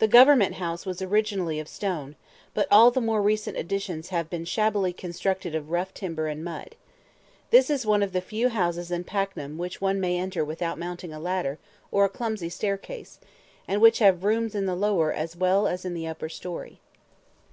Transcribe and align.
The 0.00 0.08
"Government 0.08 0.56
House" 0.56 0.84
was 0.84 1.00
originally 1.00 1.60
of 1.60 1.68
stone, 1.68 2.16
but 2.54 2.66
all 2.72 2.90
the 2.90 3.00
more 3.00 3.22
recent 3.22 3.56
additions 3.56 4.08
have 4.08 4.28
been 4.28 4.44
shabbily 4.44 4.92
constructed 4.92 5.54
of 5.54 5.70
rough 5.70 5.94
timber 5.94 6.26
and 6.26 6.42
mud. 6.44 6.74
This 7.50 7.70
is 7.70 7.86
one 7.86 8.02
of 8.02 8.12
the 8.12 8.20
few 8.20 8.48
houses 8.48 8.90
in 8.90 9.04
Paknam 9.04 9.56
which 9.56 9.80
one 9.80 10.00
may 10.00 10.18
enter 10.18 10.44
without 10.44 10.76
mounting 10.76 11.12
a 11.12 11.20
ladder 11.20 11.60
or 11.92 12.04
a 12.04 12.08
clumsy 12.08 12.48
staircase, 12.48 13.20
and 13.68 13.80
which 13.80 14.00
have 14.00 14.24
rooms 14.24 14.56
in 14.56 14.66
the 14.66 14.74
lower 14.74 15.12
as 15.12 15.36
well 15.36 15.68
as 15.68 15.84
in 15.84 15.94
the 15.94 16.08
upper 16.08 16.28
story. 16.28 16.80